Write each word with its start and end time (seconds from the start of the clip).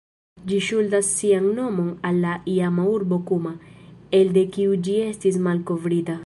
Ĝi 0.51 0.55
ŝuldas 0.67 1.09
sian 1.17 1.45
nomon 1.59 1.91
al 2.11 2.17
la 2.23 2.31
iama 2.55 2.87
urbo 2.93 3.21
Kuma, 3.33 3.53
elde 4.21 4.45
kiu 4.57 4.79
ĝi 4.89 4.97
estis 5.13 5.39
malkovrita. 5.51 6.19